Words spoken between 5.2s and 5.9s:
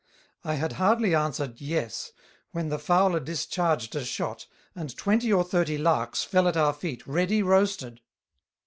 or Thirty